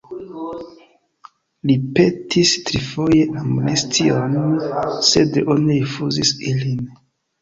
Li 1.71 1.75
petis 1.99 2.53
trifoje 2.69 3.27
amnestion, 3.41 4.35
sed 5.11 5.39
oni 5.45 5.81
rifuzis 5.81 6.33
ilin. 6.55 6.85